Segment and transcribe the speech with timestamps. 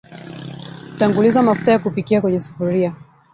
[0.97, 2.95] Tanguliza mafuta ya kupikia kwenye sufuria